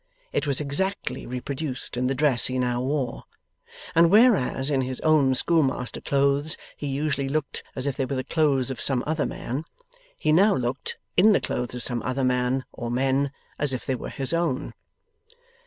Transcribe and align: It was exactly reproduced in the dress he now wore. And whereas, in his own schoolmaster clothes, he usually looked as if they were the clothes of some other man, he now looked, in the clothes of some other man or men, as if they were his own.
It 0.33 0.47
was 0.47 0.59
exactly 0.59 1.27
reproduced 1.27 1.95
in 1.95 2.07
the 2.07 2.15
dress 2.15 2.47
he 2.47 2.57
now 2.57 2.81
wore. 2.81 3.25
And 3.93 4.09
whereas, 4.09 4.71
in 4.71 4.81
his 4.81 4.99
own 5.01 5.35
schoolmaster 5.35 6.01
clothes, 6.01 6.57
he 6.75 6.87
usually 6.87 7.29
looked 7.29 7.61
as 7.75 7.85
if 7.85 7.97
they 7.97 8.05
were 8.05 8.15
the 8.15 8.23
clothes 8.23 8.71
of 8.71 8.81
some 8.81 9.03
other 9.05 9.27
man, 9.27 9.63
he 10.17 10.31
now 10.31 10.55
looked, 10.55 10.97
in 11.15 11.33
the 11.33 11.39
clothes 11.39 11.75
of 11.75 11.83
some 11.83 12.01
other 12.01 12.23
man 12.23 12.65
or 12.73 12.89
men, 12.89 13.29
as 13.59 13.73
if 13.73 13.85
they 13.85 13.93
were 13.93 14.09
his 14.09 14.33
own. 14.33 14.73